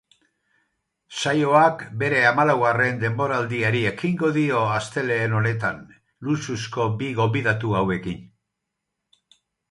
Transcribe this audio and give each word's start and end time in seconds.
Saioak 1.23 1.81
bere 2.03 2.21
hamalaugarren 2.29 2.95
denboraldiari 3.03 3.81
ekingo 3.89 4.29
dio 4.37 4.61
astelehen 4.77 5.35
honetan 5.41 5.83
luxuzko 6.29 6.87
bi 7.03 7.11
gonbidatu 7.19 7.75
hauekin. 7.81 8.25